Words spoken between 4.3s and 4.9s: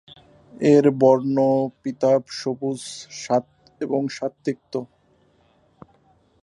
তিক্ত।